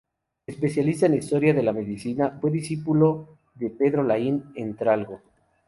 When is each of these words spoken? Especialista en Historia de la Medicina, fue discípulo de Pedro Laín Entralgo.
Especialista 0.47 1.05
en 1.05 1.13
Historia 1.13 1.53
de 1.53 1.61
la 1.61 1.73
Medicina, 1.73 2.35
fue 2.41 2.49
discípulo 2.49 3.37
de 3.53 3.69
Pedro 3.69 4.01
Laín 4.01 4.45
Entralgo. 4.55 5.21